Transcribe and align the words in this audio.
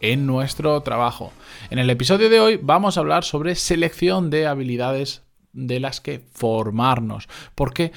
en 0.00 0.26
nuestro 0.26 0.80
trabajo. 0.82 1.32
En 1.70 1.78
el 1.78 1.90
episodio 1.90 2.30
de 2.30 2.40
hoy 2.40 2.60
vamos 2.62 2.96
a 2.96 3.00
hablar 3.00 3.24
sobre 3.24 3.54
selección 3.54 4.30
de 4.30 4.46
habilidades 4.46 5.22
de 5.52 5.80
las 5.80 6.00
que 6.00 6.20
formarnos. 6.32 7.28
Porque 7.54 7.92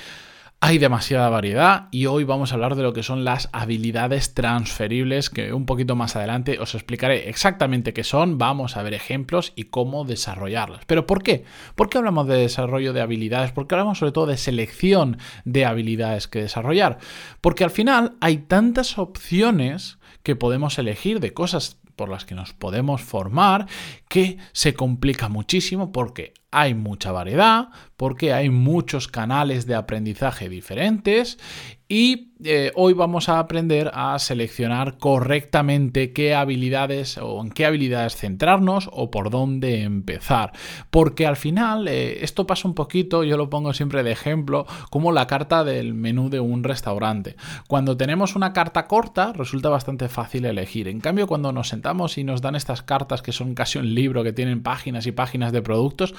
hay 0.63 0.77
demasiada 0.77 1.27
variedad 1.29 1.87
y 1.89 2.05
hoy 2.05 2.23
vamos 2.23 2.51
a 2.51 2.53
hablar 2.53 2.75
de 2.75 2.83
lo 2.83 2.93
que 2.93 3.01
son 3.01 3.25
las 3.25 3.49
habilidades 3.51 4.35
transferibles 4.35 5.31
que 5.31 5.53
un 5.53 5.65
poquito 5.65 5.95
más 5.95 6.15
adelante 6.15 6.59
os 6.59 6.75
explicaré 6.75 7.29
exactamente 7.29 7.93
qué 7.93 8.03
son, 8.03 8.37
vamos 8.37 8.77
a 8.77 8.83
ver 8.83 8.93
ejemplos 8.93 9.53
y 9.55 9.63
cómo 9.63 10.05
desarrollarlas. 10.05 10.85
¿Pero 10.85 11.07
por 11.07 11.23
qué? 11.23 11.45
¿Por 11.73 11.89
qué 11.89 11.97
hablamos 11.97 12.27
de 12.27 12.37
desarrollo 12.37 12.93
de 12.93 13.01
habilidades? 13.01 13.51
Porque 13.51 13.73
hablamos 13.73 13.97
sobre 13.97 14.11
todo 14.11 14.27
de 14.27 14.37
selección 14.37 15.17
de 15.45 15.65
habilidades 15.65 16.27
que 16.27 16.43
desarrollar. 16.43 16.99
Porque 17.41 17.63
al 17.63 17.71
final 17.71 18.13
hay 18.21 18.37
tantas 18.37 18.99
opciones 18.99 19.97
que 20.21 20.35
podemos 20.35 20.77
elegir 20.77 21.19
de 21.21 21.33
cosas 21.33 21.80
por 21.95 22.09
las 22.09 22.25
que 22.25 22.35
nos 22.35 22.53
podemos 22.53 23.01
formar 23.01 23.67
que 24.07 24.37
se 24.51 24.73
complica 24.73 25.29
muchísimo 25.29 25.91
porque 25.91 26.33
hay 26.51 26.73
mucha 26.73 27.11
variedad, 27.11 27.69
porque 27.95 28.33
hay 28.33 28.49
muchos 28.49 29.07
canales 29.07 29.65
de 29.65 29.75
aprendizaje 29.75 30.49
diferentes 30.49 31.37
y 31.91 32.31
eh, 32.45 32.71
hoy 32.75 32.93
vamos 32.93 33.27
a 33.27 33.37
aprender 33.37 33.91
a 33.93 34.17
seleccionar 34.17 34.97
correctamente 34.97 36.13
qué 36.13 36.33
habilidades 36.33 37.17
o 37.17 37.41
en 37.41 37.51
qué 37.51 37.65
habilidades 37.65 38.15
centrarnos 38.15 38.89
o 38.93 39.11
por 39.11 39.29
dónde 39.29 39.81
empezar. 39.81 40.53
Porque 40.89 41.27
al 41.27 41.35
final 41.35 41.89
eh, 41.89 42.23
esto 42.23 42.47
pasa 42.47 42.69
un 42.69 42.75
poquito, 42.75 43.25
yo 43.25 43.35
lo 43.35 43.49
pongo 43.49 43.73
siempre 43.73 44.03
de 44.03 44.11
ejemplo, 44.13 44.65
como 44.89 45.11
la 45.11 45.27
carta 45.27 45.65
del 45.65 45.93
menú 45.93 46.29
de 46.29 46.39
un 46.39 46.63
restaurante. 46.63 47.35
Cuando 47.67 47.97
tenemos 47.97 48.37
una 48.37 48.53
carta 48.53 48.87
corta 48.87 49.33
resulta 49.33 49.67
bastante 49.67 50.07
fácil 50.07 50.45
elegir. 50.45 50.87
En 50.87 51.01
cambio 51.01 51.27
cuando 51.27 51.51
nos 51.51 51.67
sentamos 51.67 52.17
y 52.17 52.23
nos 52.23 52.41
dan 52.41 52.55
estas 52.55 52.83
cartas 52.83 53.21
que 53.21 53.33
son 53.33 53.53
casi 53.53 53.79
un 53.79 53.93
libro, 53.93 54.23
que 54.23 54.31
tienen 54.31 54.63
páginas 54.63 55.07
y 55.07 55.11
páginas 55.11 55.51
de 55.51 55.61
productos, 55.61 56.13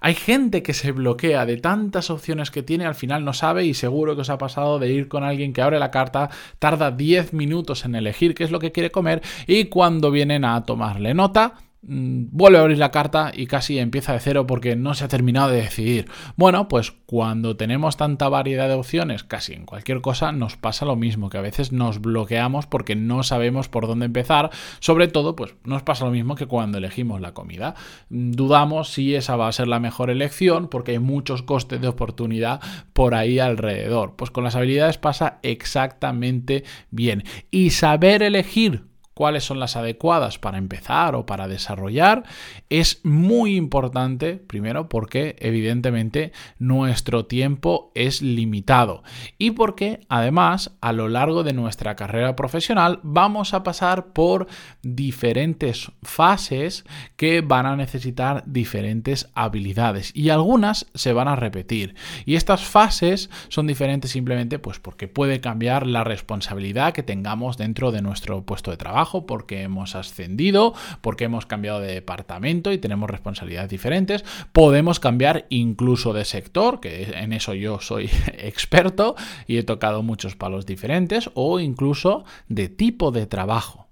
hay 0.00 0.14
gente 0.14 0.62
que 0.62 0.74
se 0.74 0.92
bloquea 0.92 1.46
de 1.46 1.56
tantas 1.56 2.10
opciones 2.10 2.50
que 2.50 2.62
tiene, 2.62 2.86
al 2.86 2.94
final 2.94 3.24
no 3.24 3.32
sabe 3.32 3.64
y 3.64 3.74
seguro 3.74 4.14
que 4.14 4.22
os 4.22 4.30
ha 4.30 4.38
pasado 4.38 4.78
de 4.78 4.92
ir 4.92 5.08
con 5.08 5.24
alguien 5.24 5.52
que 5.52 5.62
abre 5.62 5.78
la 5.78 5.90
carta, 5.90 6.30
tarda 6.58 6.90
10 6.90 7.32
minutos 7.32 7.84
en 7.84 7.94
elegir 7.94 8.34
qué 8.34 8.44
es 8.44 8.50
lo 8.50 8.58
que 8.58 8.72
quiere 8.72 8.90
comer 8.90 9.22
y 9.46 9.66
cuando 9.66 10.10
vienen 10.10 10.44
a 10.44 10.64
tomarle 10.64 11.14
nota, 11.14 11.54
vuelve 11.88 12.58
a 12.58 12.62
abrir 12.62 12.78
la 12.78 12.90
carta 12.90 13.30
y 13.34 13.46
casi 13.46 13.78
empieza 13.78 14.12
de 14.12 14.20
cero 14.20 14.46
porque 14.46 14.74
no 14.74 14.94
se 14.94 15.04
ha 15.04 15.08
terminado 15.08 15.50
de 15.50 15.62
decidir. 15.62 16.08
Bueno, 16.36 16.68
pues 16.68 16.92
cuando 17.06 17.56
tenemos 17.56 17.96
tanta 17.96 18.28
variedad 18.28 18.68
de 18.68 18.74
opciones, 18.74 19.22
casi 19.22 19.52
en 19.52 19.66
cualquier 19.66 20.00
cosa, 20.00 20.32
nos 20.32 20.56
pasa 20.56 20.84
lo 20.84 20.96
mismo, 20.96 21.30
que 21.30 21.38
a 21.38 21.42
veces 21.42 21.70
nos 21.70 22.00
bloqueamos 22.00 22.66
porque 22.66 22.96
no 22.96 23.22
sabemos 23.22 23.68
por 23.68 23.86
dónde 23.86 24.06
empezar. 24.06 24.50
Sobre 24.80 25.06
todo, 25.06 25.36
pues 25.36 25.54
nos 25.64 25.82
pasa 25.82 26.04
lo 26.04 26.10
mismo 26.10 26.34
que 26.34 26.46
cuando 26.46 26.78
elegimos 26.78 27.20
la 27.20 27.34
comida. 27.34 27.74
Mm, 28.08 28.32
dudamos 28.32 28.88
si 28.88 29.14
esa 29.14 29.36
va 29.36 29.48
a 29.48 29.52
ser 29.52 29.68
la 29.68 29.80
mejor 29.80 30.10
elección 30.10 30.68
porque 30.68 30.92
hay 30.92 30.98
muchos 30.98 31.42
costes 31.42 31.80
de 31.80 31.88
oportunidad 31.88 32.60
por 32.92 33.14
ahí 33.14 33.38
alrededor. 33.38 34.16
Pues 34.16 34.30
con 34.30 34.42
las 34.42 34.56
habilidades 34.56 34.98
pasa 34.98 35.38
exactamente 35.42 36.64
bien. 36.90 37.22
Y 37.50 37.70
saber 37.70 38.22
elegir 38.22 38.95
cuáles 39.16 39.44
son 39.44 39.58
las 39.58 39.76
adecuadas 39.76 40.38
para 40.38 40.58
empezar 40.58 41.14
o 41.14 41.24
para 41.24 41.48
desarrollar, 41.48 42.24
es 42.68 43.00
muy 43.02 43.56
importante, 43.56 44.34
primero 44.34 44.90
porque 44.90 45.36
evidentemente 45.38 46.32
nuestro 46.58 47.24
tiempo 47.24 47.92
es 47.94 48.20
limitado 48.20 49.02
y 49.38 49.52
porque 49.52 50.00
además 50.10 50.76
a 50.82 50.92
lo 50.92 51.08
largo 51.08 51.44
de 51.44 51.54
nuestra 51.54 51.96
carrera 51.96 52.36
profesional 52.36 53.00
vamos 53.02 53.54
a 53.54 53.62
pasar 53.62 54.12
por 54.12 54.48
diferentes 54.82 55.90
fases 56.02 56.84
que 57.16 57.40
van 57.40 57.64
a 57.64 57.74
necesitar 57.74 58.44
diferentes 58.44 59.30
habilidades 59.32 60.12
y 60.14 60.28
algunas 60.28 60.88
se 60.94 61.14
van 61.14 61.28
a 61.28 61.36
repetir. 61.36 61.94
Y 62.26 62.36
estas 62.36 62.64
fases 62.64 63.30
son 63.48 63.66
diferentes 63.66 64.10
simplemente 64.10 64.58
pues 64.58 64.78
porque 64.78 65.08
puede 65.08 65.40
cambiar 65.40 65.86
la 65.86 66.04
responsabilidad 66.04 66.92
que 66.92 67.02
tengamos 67.02 67.56
dentro 67.56 67.92
de 67.92 68.02
nuestro 68.02 68.44
puesto 68.44 68.70
de 68.70 68.76
trabajo 68.76 69.05
porque 69.26 69.62
hemos 69.62 69.94
ascendido, 69.94 70.74
porque 71.00 71.24
hemos 71.24 71.46
cambiado 71.46 71.80
de 71.80 71.94
departamento 71.94 72.72
y 72.72 72.78
tenemos 72.78 73.08
responsabilidades 73.08 73.70
diferentes. 73.70 74.24
Podemos 74.52 75.00
cambiar 75.00 75.46
incluso 75.48 76.12
de 76.12 76.24
sector, 76.24 76.80
que 76.80 77.04
en 77.16 77.32
eso 77.32 77.54
yo 77.54 77.80
soy 77.80 78.10
experto 78.38 79.16
y 79.46 79.58
he 79.58 79.62
tocado 79.62 80.02
muchos 80.02 80.36
palos 80.36 80.66
diferentes, 80.66 81.30
o 81.34 81.60
incluso 81.60 82.24
de 82.48 82.68
tipo 82.68 83.10
de 83.10 83.26
trabajo. 83.26 83.85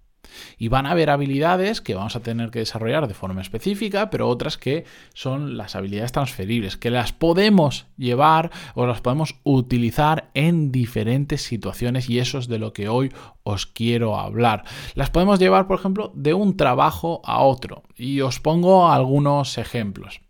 Y 0.59 0.69
van 0.69 0.87
a 0.87 0.93
haber 0.93 1.11
habilidades 1.11 1.81
que 1.81 1.95
vamos 1.95 2.17
a 2.17 2.21
tener 2.21 2.51
que 2.51 2.61
desarrollar 2.61 3.09
de 3.09 3.15
forma 3.15 3.41
específica, 3.41 4.11
pero 4.11 4.29
otras 4.29 4.59
que 4.59 4.85
son 5.15 5.57
las 5.57 5.77
habilidades 5.77 6.13
transferibles, 6.13 6.77
que 6.77 6.91
las 6.91 7.13
podemos 7.13 7.87
llevar 7.97 8.51
o 8.75 8.87
las 8.87 9.01
podemos 9.01 9.37
utilizar 9.45 10.31
en 10.35 10.73
diferentes 10.73 11.43
situaciones 11.43 12.09
y 12.09 12.19
eso 12.19 12.39
es 12.39 12.49
de 12.49 12.59
lo 12.59 12.73
que 12.73 12.89
hoy 12.89 13.13
os 13.43 13.67
quiero 13.67 14.19
hablar. 14.19 14.65
Las 14.95 15.11
podemos 15.11 15.39
llevar, 15.39 15.67
por 15.67 15.79
ejemplo, 15.79 16.13
de 16.15 16.35
un 16.35 16.57
trabajo 16.57 17.21
a 17.25 17.43
otro 17.43 17.83
y 17.97 18.21
os 18.21 18.41
pongo 18.41 18.91
algunos 18.91 19.59
ejemplos. 19.59 20.24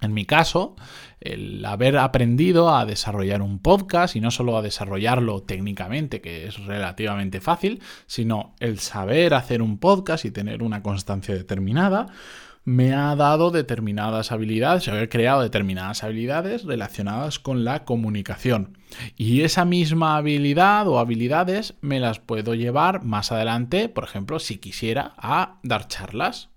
En 0.00 0.14
mi 0.14 0.24
caso, 0.24 0.76
el 1.20 1.64
haber 1.64 1.98
aprendido 1.98 2.74
a 2.74 2.86
desarrollar 2.86 3.42
un 3.42 3.58
podcast 3.58 4.16
y 4.16 4.20
no 4.20 4.30
solo 4.30 4.56
a 4.56 4.62
desarrollarlo 4.62 5.42
técnicamente, 5.42 6.20
que 6.20 6.46
es 6.46 6.64
relativamente 6.64 7.40
fácil, 7.40 7.82
sino 8.06 8.54
el 8.60 8.78
saber 8.78 9.34
hacer 9.34 9.60
un 9.60 9.78
podcast 9.78 10.24
y 10.24 10.30
tener 10.30 10.62
una 10.62 10.82
constancia 10.82 11.34
determinada, 11.34 12.06
me 12.64 12.94
ha 12.94 13.16
dado 13.16 13.50
determinadas 13.50 14.32
habilidades, 14.32 14.88
haber 14.88 15.08
creado 15.08 15.42
determinadas 15.42 16.04
habilidades 16.04 16.64
relacionadas 16.64 17.38
con 17.38 17.64
la 17.64 17.84
comunicación. 17.84 18.78
Y 19.16 19.42
esa 19.42 19.64
misma 19.64 20.16
habilidad 20.16 20.86
o 20.88 20.98
habilidades 20.98 21.74
me 21.80 22.00
las 22.00 22.20
puedo 22.20 22.54
llevar 22.54 23.02
más 23.02 23.32
adelante, 23.32 23.88
por 23.88 24.04
ejemplo, 24.04 24.38
si 24.38 24.58
quisiera, 24.58 25.14
a 25.16 25.58
dar 25.62 25.88
charlas 25.88 26.50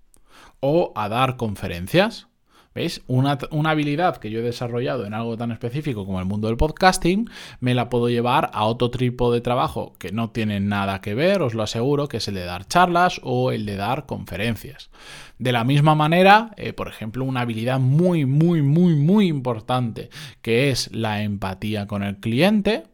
o 0.60 0.92
a 0.94 1.08
dar 1.08 1.36
conferencias. 1.36 2.28
¿Veis? 2.74 3.02
Una, 3.06 3.38
habilidad 3.70 4.16
que 4.16 4.30
yo 4.30 4.40
he 4.40 4.42
desarrollado 4.42 5.06
en 5.06 5.14
algo 5.14 5.36
tan 5.36 5.52
específico 5.52 6.04
como 6.04 6.18
el 6.18 6.26
mundo 6.26 6.48
del 6.48 6.56
podcasting, 6.56 7.30
me 7.60 7.72
la 7.72 7.88
puedo 7.88 8.08
llevar 8.08 8.50
a 8.52 8.64
otro 8.64 8.90
tipo 8.90 9.32
de 9.32 9.40
trabajo 9.40 9.92
que 10.00 10.10
no 10.10 10.30
tiene 10.30 10.58
nada 10.58 11.00
que 11.00 11.14
ver, 11.14 11.40
os 11.42 11.54
lo 11.54 11.62
aseguro, 11.62 12.08
que 12.08 12.16
es 12.16 12.26
el 12.26 12.34
de 12.34 12.44
dar 12.44 12.66
charlas 12.66 13.20
o 13.22 13.52
el 13.52 13.64
de 13.64 13.76
dar 13.76 14.06
conferencias. 14.06 14.90
De 15.38 15.52
la 15.52 15.62
misma 15.62 15.94
manera, 15.94 16.50
eh, 16.56 16.72
por 16.72 16.88
ejemplo, 16.88 17.24
una 17.24 17.42
habilidad 17.42 17.78
muy, 17.78 18.26
muy, 18.26 18.62
muy, 18.62 18.96
muy 18.96 19.28
importante, 19.28 20.10
que 20.42 20.70
es 20.70 20.92
la 20.92 21.22
empatía 21.22 21.86
con 21.86 22.02
el 22.02 22.16
cliente, 22.16 22.84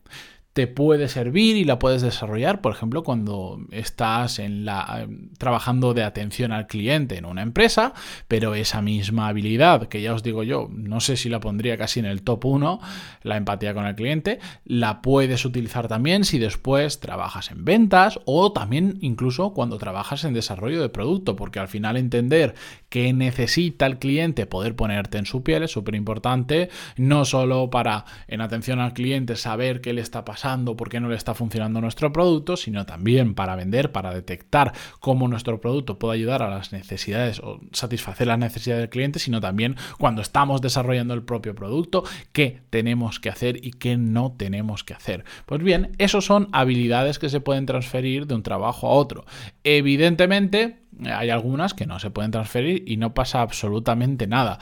te 0.53 0.67
puede 0.67 1.09
servir 1.09 1.57
y 1.57 1.65
la 1.65 1.79
puedes 1.79 2.03
desarrollar, 2.03 2.61
por 2.61 2.73
ejemplo, 2.73 3.05
cuando 3.05 3.61
estás 3.71 4.41
en 4.41 4.65
la, 4.65 5.07
trabajando 5.39 5.95
de 5.95 6.03
atención 6.03 6.51
al 6.51 6.67
cliente 6.67 7.17
en 7.17 7.25
una 7.25 7.43
empresa, 7.43 7.95
pero 8.27 8.55
esa 8.55 8.83
misma 8.83 9.29
habilidad, 9.29 9.87
que 9.87 10.03
ya 10.03 10.13
os 10.13 10.25
digo 10.25 10.43
yo, 10.43 10.69
no 10.73 10.99
sé 10.99 11.17
si 11.17 11.29
la 11.29 11.39
pondría 11.39 11.77
casi 11.77 12.01
en 12.01 12.07
el 12.07 12.23
top 12.23 12.47
1, 12.47 12.81
la 13.23 13.37
empatía 13.37 13.75
con 13.75 13.87
el 13.87 13.95
cliente, 13.95 14.41
la 14.65 15.03
puedes 15.03 15.45
utilizar 15.45 15.87
también 15.87 16.25
si 16.25 16.41
después 16.41 16.99
trabajas 16.99 17.53
en 17.53 17.65
ventas 17.65 18.19
o 18.25 18.53
también 18.53 18.99
incluso 19.03 19.55
cuando 19.55 19.79
trabajas 19.79 20.25
en 20.25 20.35
desarrollo 20.35 20.83
de 20.83 20.89
producto, 20.89 21.37
porque 21.37 21.61
al 21.61 21.69
final 21.69 21.97
entender 21.97 22.55
qué 22.89 23.13
necesita 23.13 23.87
el 23.87 24.01
cliente, 24.01 24.47
poder 24.47 24.75
ponerte 24.75 25.19
en 25.19 25.27
su 25.27 25.45
piel 25.45 25.63
es 25.63 25.71
súper 25.71 25.95
importante, 25.95 26.71
no 26.97 27.25
solo 27.25 27.71
para 27.71 28.05
en 28.27 28.41
atención 28.41 28.81
al 28.81 28.95
cliente 28.95 29.37
saber 29.37 29.81
qué 29.81 29.93
le 29.93 30.01
está 30.01 30.25
pasando, 30.25 30.40
por 30.77 30.89
qué 30.89 31.01
no 31.01 31.09
le 31.09 31.17
está 31.17 31.35
funcionando 31.35 31.81
nuestro 31.81 32.13
producto, 32.13 32.57
sino 32.57 32.87
también 32.87 33.35
para 33.35 33.57
vender, 33.57 33.93
para 33.93 34.15
detectar 34.15 34.73
cómo 34.99 35.29
nuestro 35.29 35.61
producto 35.61 35.99
puede 35.99 36.15
ayudar 36.15 36.43
a 36.43 36.49
las 36.51 36.73
necesidades 36.73 37.41
o 37.41 37.61
satisfacer 37.73 38.27
las 38.27 38.39
necesidades 38.39 38.83
del 38.83 38.91
cliente, 38.91 39.19
sino 39.19 39.41
también 39.41 39.77
cuando 39.99 40.23
estamos 40.23 40.61
desarrollando 40.61 41.15
el 41.15 41.23
propio 41.23 41.55
producto, 41.55 42.05
qué 42.33 42.63
tenemos 42.71 43.21
que 43.21 43.29
hacer 43.29 43.65
y 43.65 43.73
qué 43.73 43.97
no 43.97 44.33
tenemos 44.37 44.83
que 44.83 44.95
hacer. 44.95 45.25
Pues 45.47 45.63
bien, 45.63 45.93
esos 45.99 46.25
son 46.25 46.49
habilidades 46.53 47.19
que 47.19 47.29
se 47.29 47.41
pueden 47.41 47.67
transferir 47.67 48.27
de 48.27 48.35
un 48.35 48.43
trabajo 48.43 48.89
a 48.89 48.93
otro. 48.93 49.27
Evidentemente, 49.63 50.79
hay 51.05 51.31
algunas 51.31 51.75
que 51.75 51.87
no 51.87 51.99
se 51.99 52.11
pueden 52.11 52.31
transferir 52.31 52.85
y 52.87 52.97
no 52.97 53.15
pasa 53.15 53.43
absolutamente 53.43 54.27
nada. 54.27 54.59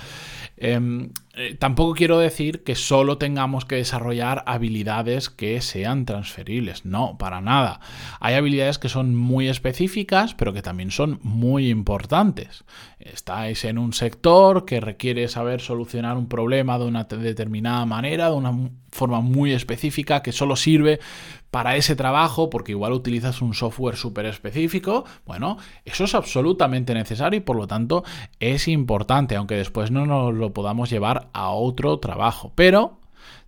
Em, 0.56 1.10
eh, 1.40 1.54
tampoco 1.54 1.94
quiero 1.94 2.18
decir 2.18 2.64
que 2.64 2.74
solo 2.74 3.16
tengamos 3.16 3.64
que 3.64 3.76
desarrollar 3.76 4.42
habilidades 4.46 5.30
que 5.30 5.60
sean 5.60 6.04
transferibles, 6.04 6.84
no, 6.84 7.16
para 7.16 7.40
nada. 7.40 7.78
Hay 8.18 8.34
habilidades 8.34 8.78
que 8.78 8.88
son 8.88 9.14
muy 9.14 9.46
específicas, 9.48 10.34
pero 10.34 10.52
que 10.52 10.62
también 10.62 10.90
son 10.90 11.20
muy 11.22 11.70
importantes. 11.70 12.64
Estáis 12.98 13.64
en 13.64 13.78
un 13.78 13.92
sector 13.92 14.64
que 14.64 14.80
requiere 14.80 15.28
saber 15.28 15.60
solucionar 15.60 16.16
un 16.16 16.28
problema 16.28 16.76
de 16.76 16.86
una 16.86 17.04
determinada 17.04 17.86
manera, 17.86 18.30
de 18.30 18.36
una 18.36 18.70
forma 18.90 19.20
muy 19.20 19.52
específica, 19.52 20.22
que 20.22 20.32
solo 20.32 20.56
sirve 20.56 20.98
para 21.50 21.76
ese 21.76 21.96
trabajo, 21.96 22.50
porque 22.50 22.72
igual 22.72 22.92
utilizas 22.92 23.40
un 23.40 23.54
software 23.54 23.96
súper 23.96 24.26
específico, 24.26 25.04
bueno, 25.24 25.56
eso 25.84 26.04
es 26.04 26.14
absolutamente 26.14 26.92
necesario 26.94 27.38
y 27.38 27.42
por 27.42 27.56
lo 27.56 27.66
tanto 27.66 28.04
es 28.38 28.68
importante, 28.68 29.36
aunque 29.36 29.54
después 29.54 29.90
no 29.90 30.04
nos 30.04 30.34
lo 30.34 30.52
podamos 30.52 30.90
llevar 30.90 31.27
a 31.32 31.50
otro 31.50 31.98
trabajo. 31.98 32.52
Pero 32.54 32.98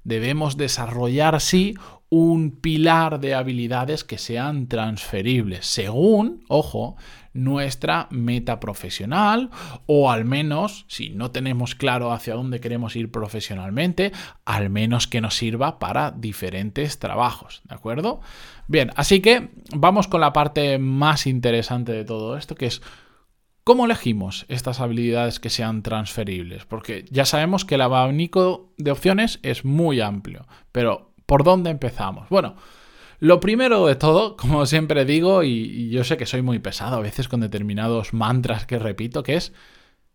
debemos 0.05 0.57
desarrollar 0.57 1.41
sí 1.41 1.75
un 2.11 2.51
pilar 2.51 3.21
de 3.21 3.35
habilidades 3.35 4.03
que 4.03 4.19
sean 4.19 4.67
transferibles, 4.67 5.65
según, 5.65 6.45
ojo, 6.49 6.97
nuestra 7.33 8.09
meta 8.11 8.59
profesional 8.59 9.51
o 9.87 10.11
al 10.11 10.25
menos, 10.25 10.85
si 10.89 11.11
no 11.11 11.31
tenemos 11.31 11.77
claro 11.77 12.11
hacia 12.11 12.35
dónde 12.35 12.59
queremos 12.59 12.97
ir 12.97 13.13
profesionalmente, 13.13 14.11
al 14.45 14.71
menos 14.71 15.07
que 15.07 15.21
nos 15.21 15.37
sirva 15.37 15.79
para 15.79 16.11
diferentes 16.11 16.99
trabajos, 16.99 17.63
¿de 17.69 17.77
acuerdo? 17.77 18.21
Bien, 18.67 18.91
así 18.97 19.21
que 19.21 19.51
vamos 19.73 20.09
con 20.09 20.21
la 20.21 20.33
parte 20.33 20.79
más 20.79 21.29
interesante 21.29 21.93
de 21.93 22.05
todo 22.05 22.37
esto, 22.37 22.57
que 22.57 22.67
es 22.67 22.83
¿Cómo 23.65 23.85
elegimos 23.85 24.47
estas 24.49 24.81
habilidades 24.81 25.39
que 25.39 25.51
sean 25.51 25.83
transferibles? 25.83 26.65
Porque 26.65 27.05
ya 27.11 27.25
sabemos 27.25 27.65
que 27.65 27.77
el 27.77 27.83
abanico 27.83 28.73
de 28.79 28.91
opciones 28.91 29.39
es 29.43 29.65
muy 29.65 30.01
amplio, 30.01 30.47
pero 30.73 31.11
¿Por 31.31 31.45
dónde 31.45 31.71
empezamos? 31.71 32.29
Bueno, 32.29 32.57
lo 33.21 33.39
primero 33.39 33.87
de 33.87 33.95
todo, 33.95 34.37
como 34.37 34.67
siempre 34.67 35.05
digo, 35.05 35.45
y, 35.45 35.89
yo 35.89 36.03
sé 36.03 36.17
que 36.17 36.27
soy 36.27 36.43
muy 36.43 36.59
pesado 36.59 36.97
a 36.97 37.01
veces 37.01 37.29
con 37.29 37.39
determinados 37.39 38.13
mantras 38.13 38.67
que 38.67 38.81
repito, 38.81 39.23
que 39.23 39.37
es 39.37 39.53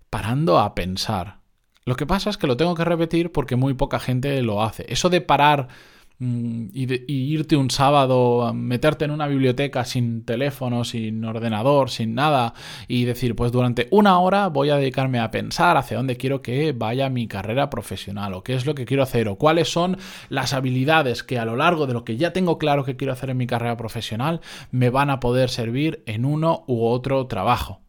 parando 0.09 0.59
a 0.59 0.75
pensar. 0.75 1.37
Lo 1.85 1.95
que 1.95 2.05
pasa 2.05 2.29
es 2.29 2.37
que 2.37 2.47
lo 2.47 2.57
tengo 2.57 2.75
que 2.75 2.83
repetir 2.83 3.31
porque 3.31 3.55
muy 3.55 3.75
poca 3.75 3.97
gente 4.01 4.41
lo 4.41 4.61
hace. 4.61 4.87
Eso 4.89 5.09
de 5.09 5.21
parar 5.21 5.69
Mm, 6.17 6.67
y, 6.73 7.03
irte 7.07 7.57
un 7.57 7.69
sábado, 7.69 8.53
meterte 8.53 9.03
en 9.03 9.11
una 9.11 9.27
biblioteca 9.27 9.83
sin 9.83 10.23
teléfono, 10.23 10.85
sin 10.85 11.25
ordenador, 11.25 11.89
sin 11.89 12.15
nada, 12.15 12.53
y 12.87 13.03
decir, 13.03 13.35
pues 13.35 13.51
durante 13.51 13.89
una 13.91 14.19
hora 14.19 14.47
voy 14.47 14.69
a 14.69 14.77
dedicarme 14.77 15.19
a 15.19 15.29
pensar 15.29 15.75
hacia 15.75 15.97
dónde 15.97 16.15
quiero 16.15 16.41
que 16.41 16.71
vaya 16.71 17.09
mi 17.09 17.27
carrera 17.27 17.69
profesional, 17.69 18.33
o 18.33 18.43
qué 18.43 18.55
es 18.55 18.65
lo 18.65 18.75
que 18.75 18.85
quiero 18.85 19.03
hacer, 19.03 19.27
o 19.27 19.35
cuáles 19.35 19.69
son 19.69 19.97
las 20.29 20.53
habilidades 20.53 21.23
que 21.23 21.37
a 21.37 21.45
lo 21.45 21.57
largo 21.57 21.85
de 21.85 21.93
lo 21.93 22.05
que 22.05 22.15
ya 22.15 22.31
tengo 22.31 22.57
claro 22.57 22.85
que 22.85 22.95
quiero 22.95 23.11
hacer 23.11 23.29
en 23.31 23.37
mi 23.37 23.47
carrera 23.47 23.75
profesional 23.75 24.39
me 24.71 24.89
van 24.89 25.09
a 25.09 25.19
poder 25.19 25.49
servir 25.49 26.01
en 26.05 26.23
uno 26.23 26.63
u 26.67 26.85
otro 26.85 27.27
trabajo. 27.27 27.81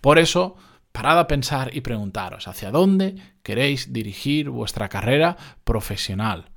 Por 0.00 0.18
eso, 0.18 0.56
parad 0.92 1.18
a 1.18 1.26
pensar 1.26 1.74
y 1.74 1.80
preguntaros 1.80 2.46
hacia 2.46 2.70
dónde 2.70 3.16
queréis 3.42 3.92
dirigir 3.92 4.50
vuestra 4.50 4.88
carrera 4.88 5.36
profesional. 5.64 6.53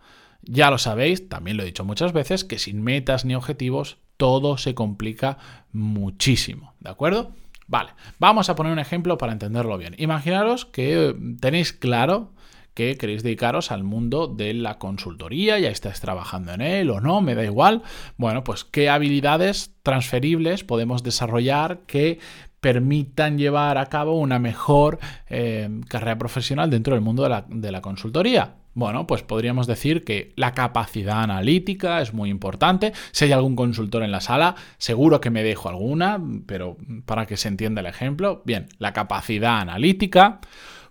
Ya 0.47 0.71
lo 0.71 0.77
sabéis, 0.77 1.27
también 1.27 1.57
lo 1.57 1.63
he 1.63 1.67
dicho 1.67 1.83
muchas 1.83 2.13
veces, 2.13 2.44
que 2.44 2.57
sin 2.57 2.81
metas 2.81 3.25
ni 3.25 3.35
objetivos 3.35 3.97
todo 4.15 4.57
se 4.57 4.73
complica 4.73 5.38
muchísimo, 5.71 6.73
¿de 6.79 6.89
acuerdo? 6.89 7.31
Vale, 7.67 7.91
vamos 8.17 8.49
a 8.49 8.55
poner 8.55 8.71
un 8.71 8.79
ejemplo 8.79 9.17
para 9.17 9.33
entenderlo 9.33 9.77
bien. 9.77 9.94
Imaginaros 9.97 10.65
que 10.65 11.13
tenéis 11.41 11.73
claro 11.73 12.31
que 12.73 12.95
queréis 12.95 13.23
dedicaros 13.23 13.71
al 13.71 13.83
mundo 13.83 14.27
de 14.27 14.53
la 14.53 14.77
consultoría, 14.77 15.59
ya 15.59 15.69
estáis 15.69 15.99
trabajando 15.99 16.53
en 16.53 16.61
él 16.61 16.91
o 16.91 17.01
no, 17.01 17.21
me 17.21 17.35
da 17.35 17.43
igual. 17.43 17.81
Bueno, 18.17 18.43
pues 18.43 18.63
qué 18.63 18.89
habilidades 18.89 19.73
transferibles 19.83 20.63
podemos 20.63 21.03
desarrollar 21.03 21.79
que 21.88 22.19
permitan 22.61 23.38
llevar 23.38 23.77
a 23.77 23.88
cabo 23.88 24.19
una 24.19 24.39
mejor 24.39 25.00
eh, 25.27 25.69
carrera 25.89 26.17
profesional 26.17 26.69
dentro 26.69 26.93
del 26.93 27.01
mundo 27.01 27.27
de 27.47 27.71
la 27.71 27.81
consultoría. 27.81 28.53
Bueno, 28.77 29.07
pues 29.07 29.24
podríamos 29.24 29.65
decir 29.65 30.03
que 30.03 30.33
la 30.35 30.51
capacidad 30.51 31.24
analítica 31.24 32.00
es 32.00 32.13
muy 32.13 32.29
importante. 32.29 32.94
Si 33.09 33.25
hay 33.25 33.31
algún 33.31 33.56
consultor 33.56 34.03
en 34.03 34.12
la 34.12 34.21
sala, 34.21 34.53
seguro 34.77 35.19
que 35.19 35.31
me 35.31 35.41
dejo 35.41 35.68
alguna, 35.68 36.21
pero 36.45 36.77
para 37.07 37.25
que 37.25 37.38
se 37.38 37.47
entienda 37.47 37.81
el 37.81 37.88
ejemplo, 37.88 38.44
bien, 38.45 38.68
la 38.77 38.94
capacidad 38.94 39.62
analítica 39.62 40.41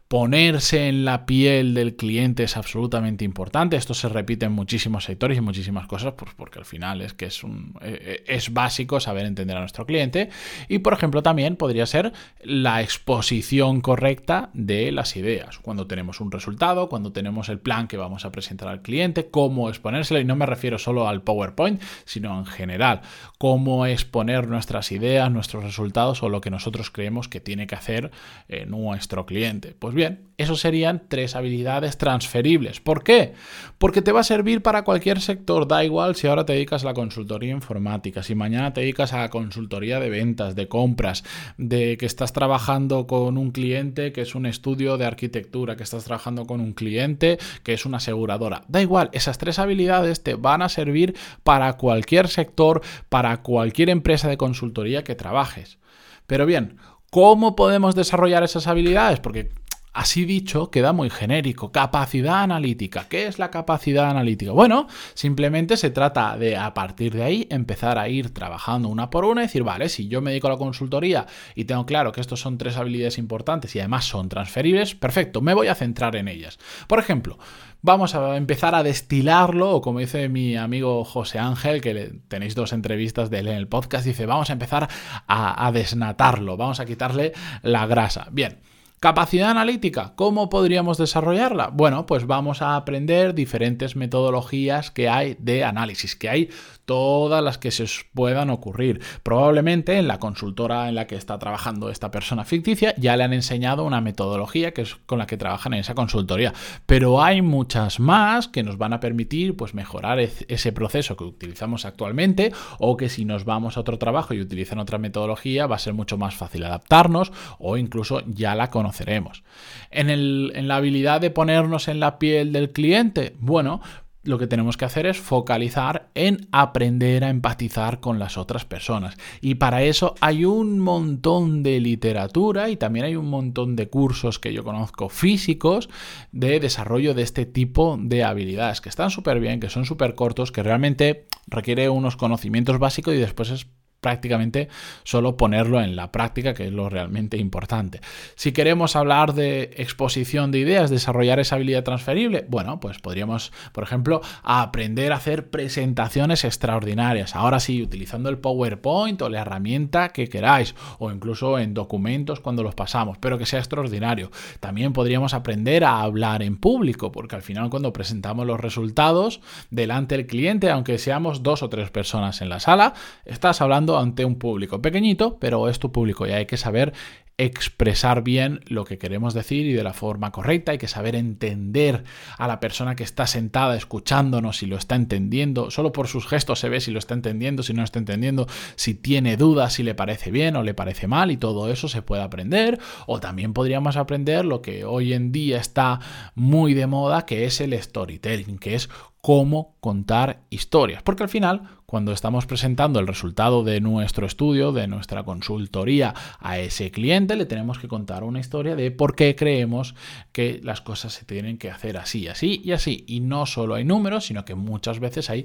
ponerse 0.09 0.87
en 0.87 1.05
la 1.05 1.27
piel 1.27 1.75
del 1.75 1.97
cliente 1.97 2.45
es 2.45 2.57
absolutamente 2.57 3.25
importante. 3.25 3.77
Esto 3.77 3.93
se 3.93 4.09
repite 4.09 4.47
en 4.47 4.53
muchísimos 4.53 5.05
sectores 5.05 5.37
y 5.37 5.41
muchísimas 5.41 5.87
cosas, 5.89 6.15
pues 6.17 6.33
porque 6.37 6.61
al 6.61 6.65
final 6.65 7.03
es 7.03 7.13
que 7.13 7.27
es, 7.27 7.43
un, 7.43 7.75
eh, 7.81 7.99
eh, 8.01 8.25
es 8.29 8.53
básico 8.53 9.01
saber 9.01 9.27
entender 9.27 9.57
a 9.57 9.61
nuestro 9.61 9.85
cliente. 9.85 10.31
Y 10.69 10.79
por 10.79 10.93
ejemplo 10.93 11.23
también 11.23 11.57
podría 11.57 11.87
ser 11.87 12.13
la 12.41 12.83
exposición 12.83 13.81
correcta 13.81 14.51
de 14.55 14.93
las 14.93 15.17
ideas. 15.17 15.59
Cuando 15.59 15.89
tenemos 15.89 16.21
un 16.21 16.31
resultado, 16.31 16.89
cuando 16.89 17.13
tenemos 17.13 17.49
el 17.49 17.59
plan 17.59 17.89
que 17.89 17.97
vamos 17.97 18.25
a 18.25 18.31
presentar 18.31 18.69
al 18.69 18.83
cliente, 18.83 19.29
cómo 19.31 19.69
exponérselo. 19.69 20.21
Y 20.21 20.25
no 20.25 20.37
me 20.37 20.47
refiero 20.47 20.79
solo 20.79 21.09
al 21.09 21.23
PowerPoint, 21.23 21.83
sino 22.05 22.39
en 22.39 22.47
general. 22.47 23.01
Cómo 23.39 23.87
exponer 23.87 24.47
nuestras 24.47 24.93
ideas, 24.93 25.33
nuestros 25.33 25.65
resultados 25.65 26.23
o 26.23 26.29
lo 26.29 26.41
que 26.41 26.51
nosotros 26.51 26.91
creemos 26.91 27.29
que 27.29 27.41
tiene 27.41 27.67
que 27.67 27.75
hacer 27.75 28.13
eh, 28.49 28.67
nuestro 28.67 29.27
cliente. 29.27 29.75
Pues 29.77 29.96
bien, 29.97 30.27
eso 30.39 30.55
serían 30.55 31.03
tres 31.09 31.35
habilidades 31.35 31.97
transferibles. 31.97 32.81
¿Por 32.81 33.03
qué? 33.03 33.33
Porque 33.79 34.03
te 34.03 34.13
va 34.13 34.21
a 34.21 34.25
servir 34.25 34.63
para 34.63 34.85
cualquier 34.85 35.21
sector. 35.21 35.67
Da 35.67 35.83
igual 35.83 36.15
si 36.15 36.27
ahora 36.27 36.45
te 36.45 36.53
dedicas 36.53 36.83
a 36.85 36.87
la 36.87 36.95
consultoría 36.95 37.53
informática, 37.53 38.23
si 38.23 38.35
mañana 38.35 38.73
te 38.73 38.83
dedicas 38.83 39.13
a 39.13 39.21
la 39.21 39.31
consultoría 39.31 39.99
de 39.99 40.11
ventas, 40.11 40.55
de 40.55 40.69
compras, 40.69 41.25
de 41.57 41.97
que 41.97 42.07
estás 42.07 42.33
trabajando 42.33 43.07
con 43.07 43.39
un 43.39 43.51
cliente 43.51 44.13
que 44.13 44.21
es 44.21 44.35
un 44.35 44.47
estudio 44.47 44.99
de 44.99 45.07
arquitectura, 45.07 45.77
que 45.77 45.83
estás 45.83 46.05
trabajando 46.05 46.47
con 46.47 46.61
un 46.61 46.75
cliente 46.75 47.39
que 47.63 47.73
es 47.73 47.87
una 47.87 47.97
aseguradora. 47.97 48.63
Da 48.69 48.83
igual, 48.83 49.09
esas 49.13 49.39
tres 49.39 49.59
habilidades 49.59 50.23
te 50.23 50.35
van 50.35 50.63
a 50.63 50.69
servir 50.69 51.17
para 51.45 51.73
cualquier 51.79 52.29
sector, 52.29 52.83
para 53.09 53.43
cualquier 53.43 53.89
empresa 53.91 54.29
de 54.29 54.37
consultoría 54.37 55.03
que 55.03 55.15
trabajes. 55.15 55.79
Pero 56.27 56.45
bien, 56.45 56.77
¿cómo 57.11 57.57
podemos 57.57 57.95
desarrollar 57.95 58.43
esas 58.43 58.67
habilidades? 58.67 59.21
Porque 59.21 59.49
Así 59.97 60.27
dicho, 60.27 60.71
queda 60.71 60.93
muy 60.93 61.09
genérico. 61.09 61.73
Capacidad 61.73 62.43
analítica. 62.43 63.09
¿Qué 63.09 63.27
es 63.27 63.39
la 63.39 63.51
capacidad 63.51 64.11
analítica? 64.11 64.53
Bueno, 64.53 64.89
simplemente 65.15 65.79
se 65.79 65.89
trata 65.89 66.37
de 66.37 66.59
a 66.59 66.75
partir 66.75 67.15
de 67.15 67.23
ahí 67.23 67.47
empezar 67.51 67.99
a 67.99 68.07
ir 68.07 68.35
trabajando 68.35 68.91
una 68.91 69.09
por 69.09 69.25
una 69.25 69.41
y 69.41 69.47
decir, 69.47 69.63
vale, 69.63 69.89
si 69.89 70.07
yo 70.07 70.21
me 70.21 70.33
dedico 70.33 70.49
a 70.49 70.51
la 70.51 70.59
consultoría 70.59 71.25
y 71.55 71.65
tengo 71.65 71.87
claro 71.87 72.13
que 72.13 72.21
estos 72.21 72.41
son 72.41 72.59
tres 72.59 72.77
habilidades 72.77 73.17
importantes 73.17 73.75
y 73.75 73.79
además 73.79 74.05
son 74.05 74.29
transferibles, 74.29 74.95
perfecto, 74.95 75.41
me 75.41 75.55
voy 75.55 75.69
a 75.69 75.75
centrar 75.75 76.15
en 76.17 76.29
ellas. 76.29 76.59
Por 76.89 76.99
ejemplo, 76.99 77.39
vamos 77.81 78.15
a 78.15 78.37
empezar 78.37 78.75
a 78.75 78.83
destilarlo, 78.83 79.77
o 79.77 79.81
como 79.81 80.01
dice 80.01 80.29
mi 80.29 80.57
amigo 80.57 81.05
José 81.07 81.39
Ángel, 81.39 81.81
que 81.81 82.21
tenéis 82.29 82.55
dos 82.55 82.75
entrevistas 82.75 83.31
de 83.31 83.39
él 83.39 83.49
en 83.49 83.57
el 83.57 83.67
podcast, 83.67 84.05
dice, 84.05 84.27
vamos 84.27 84.51
a 84.51 84.53
empezar 84.53 84.91
a, 85.27 85.67
a 85.67 85.73
desnatarlo, 85.73 86.59
vamos 86.59 86.81
a 86.81 86.85
quitarle 86.85 87.33
la 87.63 87.87
grasa. 87.87 88.29
Bien. 88.31 88.59
Capacidad 88.99 89.51
analítica, 89.51 90.15
¿cómo 90.17 90.49
podríamos 90.49 90.97
desarrollarla? 90.97 91.69
Bueno, 91.69 92.07
pues 92.07 92.27
vamos 92.27 92.63
a 92.63 92.77
aprender 92.77 93.35
diferentes 93.35 93.95
metodologías 93.95 94.91
que 94.91 95.11
hay 95.11 95.37
de 95.39 95.65
análisis, 95.65 96.17
que 96.17 96.31
hay 96.31 96.51
todas 96.87 97.43
las 97.43 97.59
que 97.59 97.71
se 97.71 97.87
puedan 98.15 98.49
ocurrir. 98.49 99.01
Probablemente 99.23 99.99
en 99.99 100.09
la 100.09 100.19
consultora 100.19 100.89
en 100.89 100.95
la 100.95 101.07
que 101.07 101.17
está 101.17 101.39
trabajando 101.39 101.91
esta 101.91 102.11
persona 102.11 102.45
ficticia 102.45 102.95
ya 102.97 103.17
le 103.17 103.25
han 103.25 103.33
enseñado 103.33 103.85
una 103.85 104.01
metodología 104.01 104.73
que 104.73 104.83
es 104.83 104.97
con 105.07 105.19
la 105.19 105.27
que 105.27 105.37
trabajan 105.37 105.75
en 105.75 105.81
esa 105.81 105.95
consultoría, 105.95 106.55
pero 106.87 107.23
hay 107.23 107.43
muchas 107.43 108.01
más 108.01 108.49
que 108.49 108.63
nos 108.63 108.79
van 108.79 108.93
a 108.93 109.01
permitir 109.01 109.57
pues 109.57 109.75
mejorar 109.75 110.21
ese 110.21 110.73
proceso 110.73 111.17
que 111.17 111.25
utilizamos 111.25 111.85
actualmente 111.85 112.53
o 112.79 112.97
que 112.97 113.09
si 113.09 113.25
nos 113.25 113.45
vamos 113.45 113.77
a 113.77 113.81
otro 113.81 113.99
trabajo 113.99 114.33
y 114.33 114.41
utilizan 114.41 114.79
otra 114.79 114.99
metodología 114.99 115.67
va 115.67 115.77
a 115.77 115.81
ser 115.81 115.93
mucho 115.93 116.17
más 116.17 116.35
fácil 116.35 116.65
adaptarnos 116.65 117.33
o 117.59 117.77
incluso 117.77 118.23
ya 118.27 118.55
la 118.55 118.71
conoceremos. 118.71 119.43
En, 119.91 120.09
en 120.09 120.69
la 120.69 120.77
habilidad 120.77 121.21
de 121.21 121.31
ponernos 121.31 121.89
en 121.89 122.01
la 122.01 122.19
piel 122.19 122.53
del 122.53 122.71
cliente, 122.71 123.35
bueno, 123.41 123.81
lo 124.27 124.39
que 124.39 124.47
tenemos 124.47 124.77
que 124.77 124.85
hacer 124.85 125.07
es 125.07 125.19
focalizar 125.19 126.11
en 126.15 126.49
aprender 126.53 127.25
a 127.25 127.31
empatizar 127.31 128.01
con 128.01 128.19
las 128.19 128.37
otras 128.37 128.65
personas. 128.65 129.17
Y 129.41 129.57
para 129.57 129.83
eso 129.83 130.15
hay 130.21 130.45
un 130.45 130.79
montón 130.81 131.63
de 131.63 131.81
literatura 131.81 132.69
y 132.69 132.77
también 132.77 133.07
hay 133.07 133.17
un 133.17 133.31
montón 133.31 133.77
de 133.77 133.89
cursos 133.89 134.39
que 134.39 134.53
yo 134.53 134.65
conozco 134.65 135.09
físicos 135.09 135.89
de 136.33 136.61
desarrollo 136.61 137.15
de 137.15 137.23
este 137.23 137.47
tipo 137.47 137.99
de 138.01 138.25
habilidades, 138.25 138.81
que 138.81 138.89
están 138.89 139.11
súper 139.11 139.41
bien, 139.41 139.61
que 139.61 139.71
son 139.71 139.85
súper 139.85 140.15
cortos, 140.15 140.53
que 140.53 140.63
realmente 140.63 141.27
requiere 141.47 141.89
unos 141.89 142.17
conocimientos 142.17 142.79
básicos 142.79 143.15
y 143.15 143.19
después 143.19 143.51
es 143.51 143.67
prácticamente 144.01 144.69
solo 145.05 145.37
ponerlo 145.37 145.81
en 145.81 145.97
la 145.97 146.13
práctica, 146.13 146.55
que 146.55 146.67
es 146.67 146.73
lo 146.73 146.89
realmente 146.89 147.37
importante. 147.37 148.01
Si 148.35 148.53
queremos 148.53 148.97
hablar 148.97 149.35
de 149.35 149.75
exposición 149.77 150.51
de 150.51 150.59
ideas, 150.59 150.91
desarrollar 150.91 151.41
esa 151.41 151.57
habilidad 151.57 151.85
transferible, 151.85 152.47
bueno, 152.49 152.81
pues 152.81 152.99
podríamos, 152.99 153.53
por 153.73 153.85
ejemplo, 153.85 154.21
aprender 154.43 155.13
a 155.13 155.17
hacer 155.17 155.51
presentaciones 155.51 156.45
extraordinarias. 156.45 157.35
Ahora 157.35 157.61
sí, 157.61 157.83
utilizando 157.83 158.29
el 158.29 158.39
PowerPoint 158.39 159.21
o 159.23 159.29
la 159.29 159.41
herramienta 159.41 160.11
que 160.11 160.29
queráis, 160.29 160.75
o 160.99 161.11
incluso 161.11 161.59
en 161.59 161.75
documentos 161.75 162.41
cuando 162.41 162.63
los 162.63 162.75
pasamos, 162.75 163.19
pero 163.19 163.39
que 163.39 163.47
sea 163.47 163.59
extraordinario. 163.59 164.31
También 164.61 164.93
podríamos 164.93 165.35
aprender 165.35 165.85
a 165.85 166.01
hablar 166.01 166.43
en 166.43 166.57
público, 166.57 167.13
porque 167.13 167.37
al 167.37 167.43
final 167.43 167.71
cuando 167.71 167.93
presentamos 167.93 168.47
los 168.47 168.61
resultados 168.61 169.41
delante 169.71 170.17
del 170.17 170.27
cliente, 170.27 170.71
aunque 170.71 170.99
seamos 170.99 171.43
dos 171.43 171.63
o 171.63 171.69
tres 171.69 171.91
personas 171.91 172.41
en 172.41 172.49
la 172.49 172.61
sala, 172.61 172.95
estás 173.25 173.61
hablando 173.61 173.96
ante 173.99 174.25
un 174.25 174.37
público 174.37 174.81
pequeñito, 174.81 175.39
pero 175.39 175.69
es 175.69 175.79
tu 175.79 175.93
público 175.93 176.27
y 176.27 176.31
hay 176.31 176.47
que 176.47 176.57
saber 176.57 176.93
expresar 177.39 178.23
bien 178.23 178.61
lo 178.67 178.85
que 178.85 178.99
queremos 178.99 179.35
decir 179.35 179.67
y 179.67 179.75
de 179.75 179.83
la 179.83 179.93
forma 179.93 180.33
correcta. 180.33 180.73
Hay 180.73 180.79
que 180.79 180.89
saber 180.89 181.15
entender 181.15 182.05
a 182.39 182.49
la 182.49 182.61
persona 182.61 182.97
que 182.97 183.05
está 183.05 183.27
sentada 183.27 183.77
escuchándonos 183.77 184.59
si 184.59 184.67
lo 184.67 184.77
está 184.77 184.95
entendiendo. 184.95 185.71
Solo 185.71 185.93
por 185.93 186.09
sus 186.09 186.27
gestos 186.27 186.61
se 186.61 186.69
ve 186.69 186.81
si 186.81 186.91
lo 186.91 186.99
está 186.99 187.15
entendiendo, 187.15 187.63
si 187.63 187.75
no 187.75 187.83
está 187.83 187.99
entendiendo, 187.99 188.47
si 188.77 188.95
tiene 188.95 189.37
dudas, 189.37 189.75
si 189.75 189.83
le 189.83 189.95
parece 189.95 190.31
bien 190.31 190.57
o 190.57 190.63
le 190.63 190.75
parece 190.75 191.07
mal 191.09 191.31
y 191.31 191.37
todo 191.37 191.71
eso 191.71 191.89
se 191.89 192.03
puede 192.03 192.23
aprender. 192.23 192.79
O 193.07 193.21
también 193.21 193.53
podríamos 193.53 193.97
aprender 193.97 194.45
lo 194.45 194.63
que 194.63 194.85
hoy 194.85 195.13
en 195.13 195.31
día 195.31 195.59
está 195.59 196.01
muy 196.35 196.73
de 196.73 196.87
moda, 196.87 197.27
que 197.27 197.45
es 197.45 197.61
el 197.61 197.81
storytelling, 197.81 198.59
que 198.59 198.77
es 198.77 198.89
cómo 199.27 199.75
contar 199.81 200.45
historias. 200.51 201.03
Porque 201.03 201.25
al 201.25 201.29
final, 201.29 201.63
cuando 201.85 202.13
estamos 202.13 202.47
presentando 202.47 203.01
el 203.01 203.09
resultado 203.09 203.65
de 203.65 203.81
nuestro 203.81 204.25
estudio, 204.25 204.71
de 204.71 204.87
nuestra 204.87 205.25
consultoría 205.25 206.15
a 206.39 206.61
ese 206.61 206.93
cliente, 206.93 207.35
le 207.35 207.45
tenemos 207.45 207.81
que 207.81 207.89
contar 207.89 208.23
una 208.23 208.39
historia 208.39 208.77
de 208.77 208.93
por 208.93 209.17
qué 209.17 209.35
creemos 209.35 209.97
que 210.31 210.61
las 210.63 210.81
cosas 210.81 211.13
se 211.13 211.25
tienen 211.25 211.59
que 211.59 211.73
hacer 211.73 211.97
así, 211.97 212.29
así 212.29 212.63
y 212.65 212.71
así. 212.71 213.05
Y 213.09 213.19
no 213.19 213.47
solo 213.47 213.75
hay 213.75 213.85
números, 213.85 214.27
sino 214.27 214.45
que 214.45 214.55
muchas 214.55 215.01
veces 215.01 215.29
hay 215.29 215.45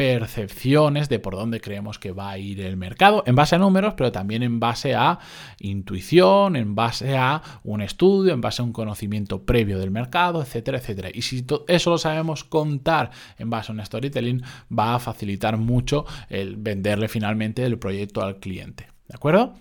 percepciones 0.00 1.10
de 1.10 1.18
por 1.18 1.36
dónde 1.36 1.60
creemos 1.60 1.98
que 1.98 2.12
va 2.12 2.30
a 2.30 2.38
ir 2.38 2.62
el 2.62 2.78
mercado, 2.78 3.22
en 3.26 3.34
base 3.34 3.56
a 3.56 3.58
números, 3.58 3.92
pero 3.98 4.10
también 4.10 4.42
en 4.42 4.58
base 4.58 4.94
a 4.94 5.18
intuición, 5.58 6.56
en 6.56 6.74
base 6.74 7.18
a 7.18 7.42
un 7.64 7.82
estudio, 7.82 8.32
en 8.32 8.40
base 8.40 8.62
a 8.62 8.64
un 8.64 8.72
conocimiento 8.72 9.44
previo 9.44 9.78
del 9.78 9.90
mercado, 9.90 10.40
etcétera, 10.40 10.78
etcétera. 10.78 11.10
Y 11.12 11.20
si 11.20 11.44
eso 11.68 11.90
lo 11.90 11.98
sabemos 11.98 12.44
contar 12.44 13.10
en 13.36 13.50
base 13.50 13.72
a 13.72 13.74
un 13.74 13.84
storytelling, 13.84 14.42
va 14.72 14.94
a 14.94 15.00
facilitar 15.00 15.58
mucho 15.58 16.06
el 16.30 16.56
venderle 16.56 17.08
finalmente 17.08 17.62
el 17.62 17.78
proyecto 17.78 18.22
al 18.22 18.38
cliente. 18.38 18.86
¿De 19.06 19.16
acuerdo? 19.16 19.52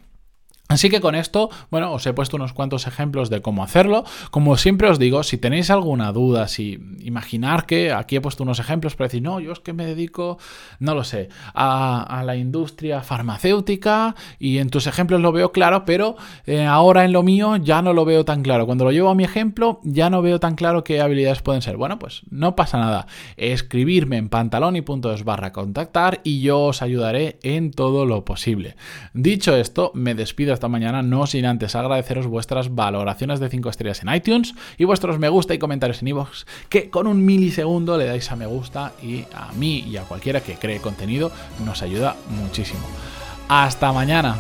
Así 0.70 0.92
que 0.92 1.02
con 1.02 1.16
esto, 1.16 1.50
bueno, 1.72 1.92
os 1.92 2.06
he 2.06 2.14
puesto 2.14 2.38
unos 2.38 2.54
cuantos 2.54 2.86
ejemplos 2.86 3.32
de 3.32 3.42
cómo 3.42 3.64
hacerlo. 3.64 4.04
Como 4.30 4.56
siempre 4.56 4.88
os 4.88 5.00
digo, 5.00 5.24
si 5.24 5.40
tenéis 5.40 5.72
alguna 5.72 6.12
duda, 6.12 6.48
si 6.48 6.80
imaginar 7.02 7.66
que 7.66 7.92
aquí 7.92 8.16
he 8.16 8.22
puesto 8.22 8.44
unos 8.44 8.60
ejemplos 8.60 8.96
para 8.96 9.08
decir, 9.08 9.22
no, 9.22 9.40
yo 9.40 9.52
es 9.52 9.60
que 9.60 9.74
me 9.74 9.86
dedico, 9.86 10.38
no 10.80 10.96
lo 10.96 11.04
sé, 11.04 11.30
a, 11.54 12.24
la 12.26 12.36
industria 12.36 13.02
farmacéutica 13.02 14.16
y 14.40 14.58
en 14.58 14.70
tus 14.70 14.88
ejemplos 14.88 15.22
lo 15.22 15.32
veo 15.32 15.52
claro, 15.52 15.86
pero 15.86 16.16
eh, 16.46 16.66
ahora 16.66 17.06
en 17.06 17.14
lo 17.14 17.24
mío 17.24 17.56
ya 17.56 17.82
no 17.82 17.94
lo 17.94 18.06
veo 18.06 18.26
tan 18.26 18.42
claro. 18.44 18.66
Cuando 18.66 18.84
lo 18.84 18.92
llevo 18.92 19.10
a 19.10 19.16
mi 19.16 19.24
ejemplo, 19.24 19.80
ya 19.84 20.10
no 20.10 20.22
veo 20.22 20.40
tan 20.40 20.56
claro 20.56 20.84
qué 20.84 21.02
habilidades 21.02 21.42
pueden 21.42 21.62
ser. 21.62 21.78
Bueno, 21.78 21.98
pues 22.00 22.22
no 22.30 22.56
pasa 22.56 22.78
nada. 22.78 23.08
Escribirme 23.38 24.18
en 24.18 24.30
pantaloni.es 24.30 25.24
barra 25.24 25.52
contactar 25.52 26.22
y 26.24 26.42
yo 26.42 26.66
os 26.66 26.82
ayudaré 26.82 27.40
en 27.44 27.72
todo 27.72 28.06
lo 28.06 28.26
posible. 28.26 28.76
Dicho 29.14 29.56
esto, 29.56 29.92
me 29.94 30.16
despido 30.16 30.54
esta 30.54 30.68
mañana, 30.68 31.02
no 31.02 31.28
sin 31.28 31.46
antes 31.46 31.76
agradeceros 31.76 32.28
vuestras 32.28 32.76
valoraciones 32.76 33.40
de 33.40 33.50
5 33.50 33.70
estrellas 33.70 34.02
en 34.04 34.14
iTunes 34.14 34.54
y 34.78 34.86
vuestros 34.86 35.20
me 35.20 35.30
gusta 35.30 35.54
y 35.54 35.60
comentarios 35.60 36.02
en 36.02 36.10
iVoox, 36.10 36.46
con 36.90 37.08
un 37.08 37.24
milisegundo 37.24 37.98
le 37.98 38.06
dais 38.06 38.32
a 38.32 38.36
me 38.36 38.46
gusta 38.46 38.94
y 39.02 39.26
a 39.34 39.52
mí 39.54 39.80
y 39.80 39.98
a 39.98 40.04
cualquiera 40.04 40.42
que 40.42 40.56
cree 40.56 40.80
contenido 40.80 41.32
nos 41.66 41.82
ayuda 41.82 42.16
muchísimo. 42.30 42.86
Hasta 43.48 43.92
mañana. 43.92 44.38